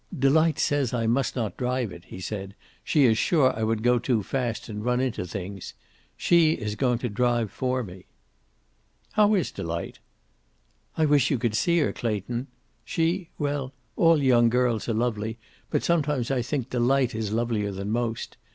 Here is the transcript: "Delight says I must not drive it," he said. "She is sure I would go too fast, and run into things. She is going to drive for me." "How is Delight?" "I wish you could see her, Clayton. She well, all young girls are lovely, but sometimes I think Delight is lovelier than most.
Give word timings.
"Delight 0.17 0.57
says 0.57 0.95
I 0.95 1.05
must 1.05 1.35
not 1.35 1.55
drive 1.57 1.91
it," 1.91 2.05
he 2.05 2.19
said. 2.19 2.55
"She 2.83 3.05
is 3.05 3.19
sure 3.19 3.55
I 3.55 3.61
would 3.61 3.83
go 3.83 3.99
too 3.99 4.23
fast, 4.23 4.67
and 4.67 4.83
run 4.83 4.99
into 4.99 5.27
things. 5.27 5.75
She 6.17 6.53
is 6.53 6.73
going 6.73 6.97
to 7.05 7.07
drive 7.07 7.51
for 7.51 7.83
me." 7.83 8.07
"How 9.11 9.35
is 9.35 9.51
Delight?" 9.51 9.99
"I 10.97 11.05
wish 11.05 11.29
you 11.29 11.37
could 11.37 11.53
see 11.53 11.77
her, 11.81 11.93
Clayton. 11.93 12.47
She 12.83 13.29
well, 13.37 13.73
all 13.95 14.19
young 14.23 14.49
girls 14.49 14.89
are 14.89 14.95
lovely, 14.95 15.37
but 15.69 15.83
sometimes 15.83 16.31
I 16.31 16.41
think 16.41 16.71
Delight 16.71 17.13
is 17.13 17.31
lovelier 17.31 17.71
than 17.71 17.91
most. 17.91 18.37